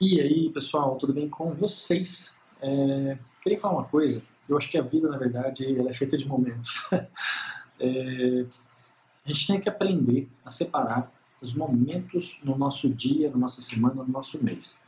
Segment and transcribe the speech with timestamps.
[0.00, 2.40] E aí, pessoal, tudo bem com vocês?
[2.60, 4.20] É, queria falar uma coisa.
[4.48, 6.90] Eu acho que a vida, na verdade, ela é feita de momentos.
[7.78, 8.44] é,
[9.24, 14.02] a gente tem que aprender a separar os momentos no nosso dia, na nossa semana,
[14.02, 14.80] no nosso mês.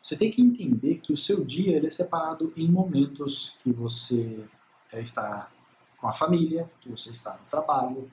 [0.00, 4.44] Você tem que entender que o seu dia ele é separado em momentos que você
[4.92, 5.50] é, está
[5.98, 8.08] com a família, que você está no trabalho,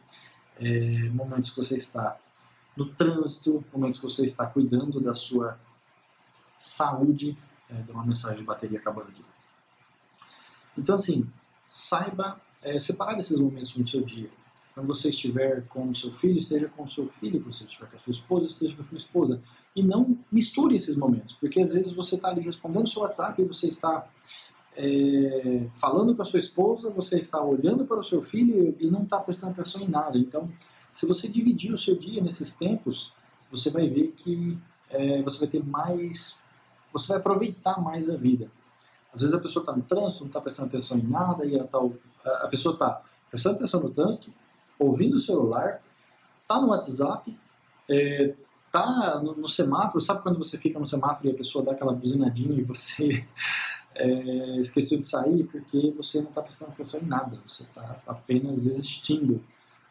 [0.59, 2.17] é, momentos que você está
[2.75, 5.59] no trânsito, momentos que você está cuidando da sua
[6.63, 7.37] saúde.
[7.69, 9.23] É, deu uma mensagem de bateria acabando aqui.
[10.77, 11.29] Então, assim,
[11.69, 14.29] saiba é, separar esses momentos no seu dia.
[14.73, 17.41] Quando você estiver com o seu filho, esteja com o seu filho.
[17.41, 19.41] Quando você estiver com a sua esposa, esteja com a sua esposa.
[19.75, 23.41] E não misture esses momentos, porque às vezes você está ali respondendo o seu WhatsApp
[23.41, 24.05] e você está
[24.75, 29.03] é, falando com a sua esposa, você está olhando para o seu filho e não
[29.03, 30.17] está prestando atenção em nada.
[30.17, 30.49] Então,
[30.93, 33.13] se você dividir o seu dia nesses tempos,
[33.49, 34.57] você vai ver que
[34.89, 36.49] é, você vai ter mais,
[36.91, 38.49] você vai aproveitar mais a vida.
[39.13, 41.79] Às vezes a pessoa está no trânsito, não está prestando atenção em nada, e tá,
[42.23, 44.31] a pessoa está prestando atenção no trânsito,
[44.79, 45.81] ouvindo o celular,
[46.41, 47.37] está no WhatsApp,
[47.89, 48.33] é,
[48.71, 51.93] tá no, no, semáforo, sabe quando você fica no semáforo e a pessoa dá aquela
[51.93, 53.25] buzinadinha e você
[53.95, 58.65] é, esqueceu de sair porque você não está prestando atenção em nada, você está apenas
[58.65, 59.43] existindo.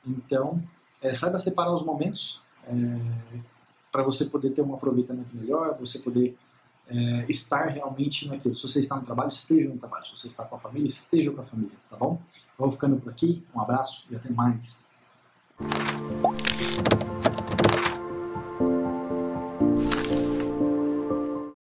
[0.07, 0.63] Então,
[1.03, 2.73] é, saiba separar os momentos é,
[3.93, 6.37] para você poder ter um aproveitamento melhor, você poder
[6.91, 8.57] é, estar realmente naquilo.
[8.57, 10.05] Se você está no trabalho, esteja no trabalho.
[10.05, 12.21] Se você está com a família, esteja com a família, tá bom?
[12.59, 14.89] Vou ficando por aqui, um abraço e até mais.